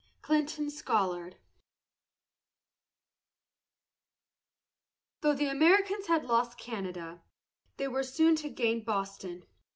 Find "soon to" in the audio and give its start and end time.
8.01-8.49